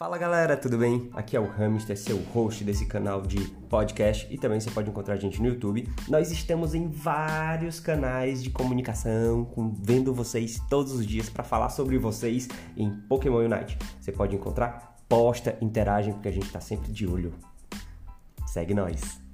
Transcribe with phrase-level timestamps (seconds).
[0.00, 1.10] Fala galera, tudo bem?
[1.12, 3.36] Aqui é o Hamster, seu host desse canal de
[3.68, 5.86] podcast e também você pode encontrar a gente no YouTube.
[6.08, 11.68] Nós estamos em vários canais de comunicação, com, vendo vocês todos os dias para falar
[11.68, 13.76] sobre vocês em Pokémon Unite.
[14.00, 17.34] Você pode encontrar, posta, interagem, porque a gente está sempre de olho.
[18.46, 19.29] Segue nós!